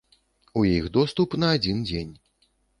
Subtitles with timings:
[0.61, 2.13] У іх доступ на адзін дзень.